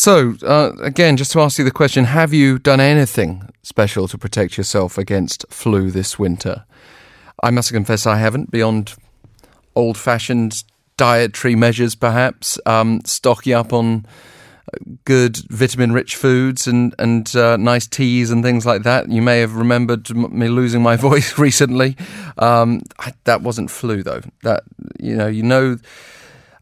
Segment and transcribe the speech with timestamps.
[0.00, 4.16] So, uh, again, just to ask you the question have you done anything special to
[4.16, 6.64] protect yourself against flu this winter?
[7.42, 8.94] I must confess I haven't, beyond
[9.76, 10.64] old fashioned
[10.96, 14.06] dietary measures, perhaps, um, stocking up on
[15.04, 19.10] good vitamin rich foods and, and uh, nice teas and things like that.
[19.10, 21.98] You may have remembered me losing my voice recently.
[22.38, 24.22] Um, I, that wasn't flu, though.
[24.44, 24.62] That,
[24.98, 25.76] you know, you know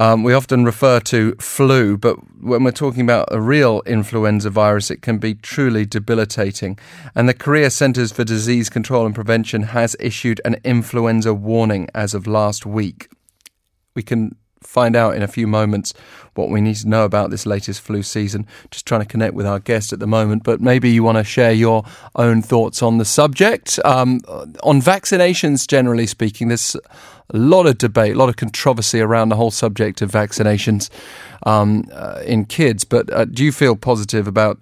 [0.00, 4.90] um, we often refer to flu, but when we're talking about a real influenza virus,
[4.90, 6.78] it can be truly debilitating.
[7.14, 12.14] And the Korea Centers for Disease Control and Prevention has issued an influenza warning as
[12.14, 13.08] of last week.
[13.94, 15.92] We can find out in a few moments
[16.34, 18.46] what we need to know about this latest flu season.
[18.70, 21.24] Just trying to connect with our guest at the moment, but maybe you want to
[21.24, 21.84] share your
[22.16, 23.78] own thoughts on the subject.
[23.84, 24.20] Um,
[24.62, 26.74] on vaccinations, generally speaking, there's
[27.30, 30.90] a lot of debate, a lot of controversy around the whole subject of vaccinations
[31.44, 32.84] um, uh, in kids.
[32.84, 34.58] But uh, do you feel positive about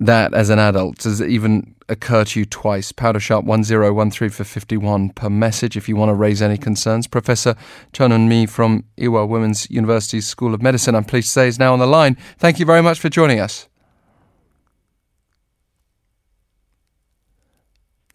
[0.00, 0.98] that as an adult?
[0.98, 2.92] Does it even occur to you twice.
[2.92, 7.06] Powder sharp 1013 for 51 per message if you want to raise any concerns.
[7.06, 7.56] Professor
[7.92, 11.72] Chun Mi from Ewha Women's University School of Medicine, I'm pleased to say, is now
[11.72, 12.16] on the line.
[12.38, 13.68] Thank you very much for joining us.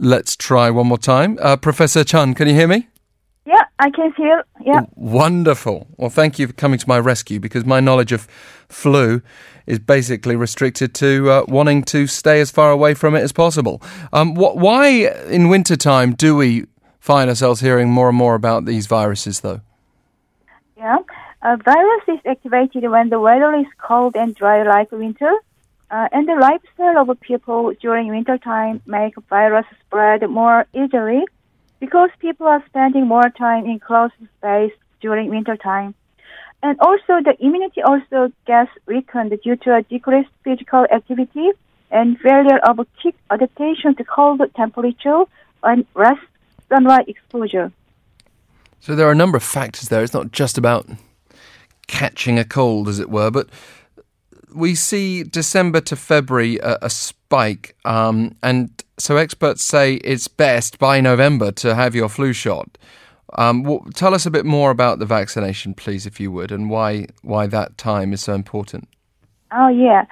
[0.00, 1.38] Let's try one more time.
[1.40, 2.88] Uh, Professor Chun, can you hear me?
[3.44, 4.44] Yeah, I can hear.
[4.64, 4.82] You yeah.
[4.94, 5.88] Wonderful.
[5.96, 8.28] Well, thank you for coming to my rescue because my knowledge of
[8.68, 9.22] flu
[9.68, 13.80] is basically restricted to uh, wanting to stay as far away from it as possible.
[14.12, 14.86] Um, wh- why
[15.28, 16.64] in wintertime do we
[16.98, 19.60] find ourselves hearing more and more about these viruses, though?
[20.76, 20.98] Yeah,
[21.42, 25.32] a virus is activated when the weather is cold and dry like winter.
[25.90, 31.24] Uh, and the lifestyle of people during wintertime make virus spread more easily
[31.80, 35.94] because people are spending more time in closed space during wintertime.
[36.62, 41.50] And also the immunity also gets weakened due to a decreased physical activity
[41.90, 45.22] and failure of quick adaptation to cold temperature
[45.62, 46.18] and less
[46.68, 47.72] sunlight exposure.
[48.80, 50.02] So there are a number of factors there.
[50.02, 50.88] It's not just about
[51.86, 53.48] catching a cold, as it were, but
[54.54, 60.78] we see December to February a, a spike, um, and so experts say it's best
[60.78, 62.78] by November to have your flu shot.
[63.36, 66.70] Um, well, tell us a bit more about the vaccination, please, if you would, and
[66.70, 68.88] why why that time is so important.
[69.52, 70.06] Oh yeah,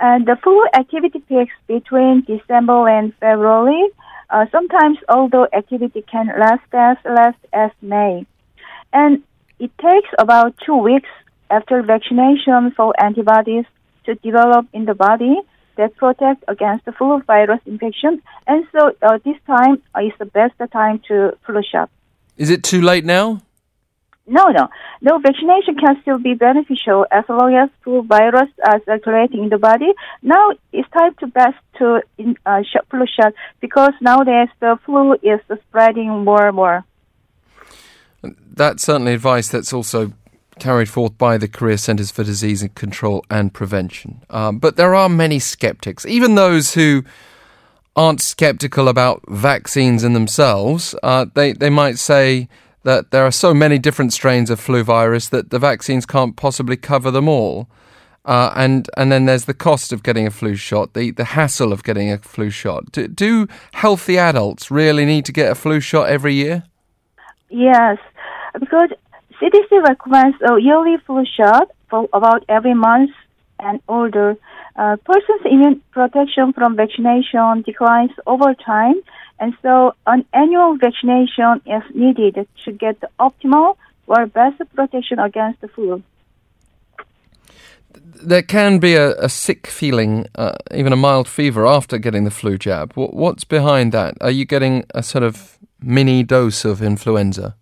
[0.00, 3.86] and the flu activity peaks between December and February.
[4.30, 8.26] Uh, sometimes, although activity can last as last as May,
[8.92, 9.22] and
[9.58, 11.10] it takes about two weeks
[11.50, 13.66] after vaccination for antibodies
[14.04, 15.36] to develop in the body
[15.76, 18.22] that protect against the flu virus infection.
[18.46, 21.90] And so uh, this time uh, is the best time to flu shot.
[22.36, 23.42] Is it too late now?
[24.26, 24.68] No, no.
[25.00, 29.58] No, vaccination can still be beneficial as long as flu virus are circulating in the
[29.58, 29.92] body.
[30.22, 35.14] Now it's time to best to in, uh, shot, flu shot because nowadays the flu
[35.14, 36.84] is spreading more and more.
[38.22, 40.12] That's certainly advice that's also
[40.60, 44.22] carried forth by the Korea Centers for Disease Control and Prevention.
[44.30, 47.02] Um, but there are many skeptics, even those who
[47.94, 50.94] aren't skeptical about vaccines in themselves.
[51.02, 52.48] Uh, they, they might say
[52.84, 56.76] that there are so many different strains of flu virus that the vaccines can't possibly
[56.76, 57.68] cover them all.
[58.24, 61.72] Uh, and and then there's the cost of getting a flu shot, the, the hassle
[61.72, 62.92] of getting a flu shot.
[62.92, 66.62] Do, do healthy adults really need to get a flu shot every year?
[67.50, 67.98] Yes,
[68.58, 68.90] because
[69.40, 73.10] CDC recommends a yearly flu shot for about every month
[73.62, 74.36] and older.
[74.76, 78.96] Uh, person's immune protection from vaccination declines over time,
[79.38, 85.60] and so an annual vaccination is needed to get the optimal or best protection against
[85.60, 86.02] the flu.
[87.94, 92.30] There can be a, a sick feeling, uh, even a mild fever after getting the
[92.30, 92.92] flu jab.
[92.94, 94.16] what's behind that?
[94.20, 97.56] Are you getting a sort of mini dose of influenza?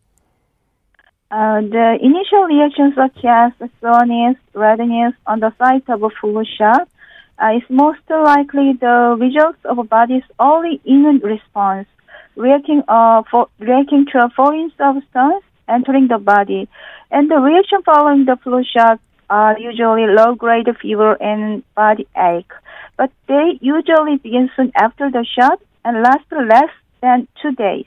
[1.31, 6.89] Uh, the initial reactions such as soreness, redness on the site of a flu shot
[7.39, 11.87] uh, is most likely the result of a body's early immune response,
[12.35, 16.69] reacting, uh, for, reacting to a foreign substance entering the body.
[17.13, 18.99] And the reaction following the flu shot
[19.31, 22.53] are usually low-grade fever and body ache,
[22.97, 27.87] but they usually begin soon after the shot and last less than two days.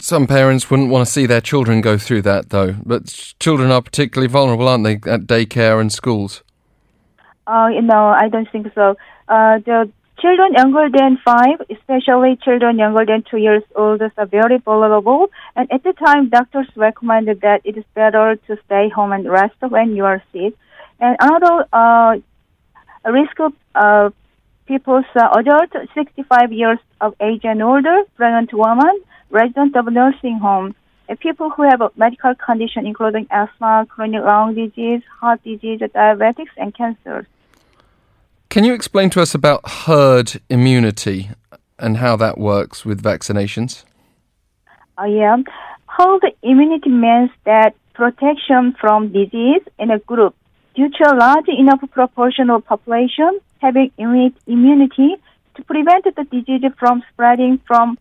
[0.00, 2.76] Some parents wouldn't want to see their children go through that, though.
[2.84, 6.42] But children are particularly vulnerable, aren't they, at daycare and schools?
[7.46, 8.96] Uh, no, I don't think so.
[9.28, 9.90] Uh, the
[10.20, 15.30] children younger than five, especially children younger than two years old, are very vulnerable.
[15.56, 19.54] And at the time, doctors recommended that it is better to stay home and rest
[19.60, 20.54] when you are sick.
[21.00, 22.16] And another uh,
[23.10, 24.10] risk of uh,
[24.66, 30.74] people's uh, adult 65 years of age and older, pregnant women, residents of nursing homes,
[31.08, 36.54] and people who have a medical condition including asthma, chronic lung disease, heart disease, diabetics,
[36.56, 37.26] and cancers.
[38.50, 41.30] Can you explain to us about herd immunity
[41.78, 43.84] and how that works with vaccinations?
[44.98, 45.36] Uh, yeah.
[45.86, 50.34] Herd immunity means that protection from disease in a group
[50.74, 55.16] due to a large enough proportion of population having innate immunity
[55.56, 57.98] to prevent the disease from spreading from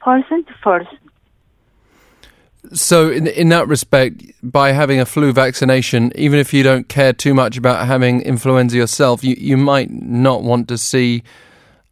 [0.00, 0.98] person to person.
[2.72, 7.12] So, in in that respect, by having a flu vaccination, even if you don't care
[7.12, 11.22] too much about having influenza yourself, you you might not want to see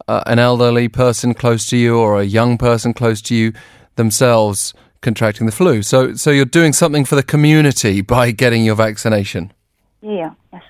[0.08, 3.52] uh, an elderly person close to you or a young person close to you
[3.96, 5.82] themselves contracting the flu.
[5.82, 9.52] So, so you're doing something for the community by getting your vaccination.
[10.00, 10.32] Yeah.
[10.52, 10.62] Yes.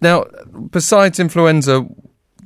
[0.00, 0.26] Now,
[0.70, 1.86] besides influenza,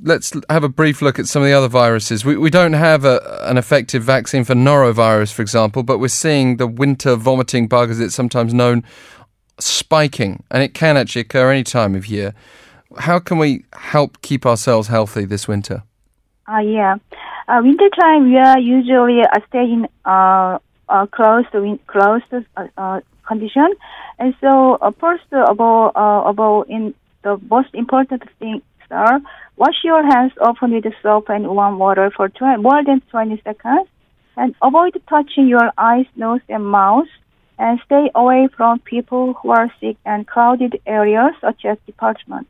[0.03, 2.25] let's have a brief look at some of the other viruses.
[2.25, 6.57] We, we don't have a, an effective vaccine for norovirus, for example, but we're seeing
[6.57, 8.83] the winter vomiting bug, as it's sometimes known,
[9.59, 12.33] spiking, and it can actually occur any time of year.
[12.97, 15.83] How can we help keep ourselves healthy this winter?
[16.47, 16.95] Uh, yeah.
[17.47, 20.59] Uh, winter time, we are usually uh, staying uh,
[20.89, 21.47] uh, closed,
[21.87, 23.73] closed uh, uh, condition.
[24.19, 26.93] And so, uh, first of all, uh, about in
[27.23, 28.61] the most important things
[28.91, 29.19] are
[29.57, 33.87] wash your hands often with soap and warm water for 20, more than 20 seconds,
[34.37, 37.07] and avoid touching your eyes, nose, and mouth,
[37.59, 42.49] and stay away from people who are sick and crowded areas such as departments.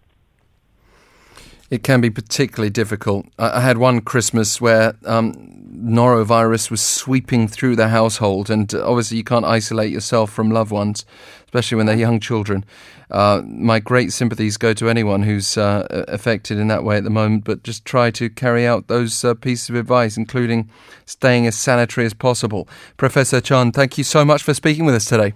[1.70, 3.28] It can be particularly difficult.
[3.40, 5.50] I, had one Christmas where um,
[5.81, 11.06] norovirus was sweeping through the household, and obviously you can't isolate yourself from loved ones,
[11.45, 12.63] especially when they're young children.
[13.10, 17.10] Uh, my great sympathies go to anyone who's uh, affected in that way at the
[17.10, 20.69] moment, but just try to carry out those uh, pieces of advice, including
[21.06, 22.69] staying as sanitary as possible.
[22.95, 25.34] Professor Chun, thank you so much for speaking with us today.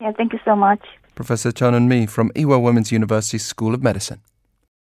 [0.00, 0.80] Yeah, thank you so much.
[1.14, 4.20] Professor Chun Eun-mi from Ewha Women's University School of Medicine.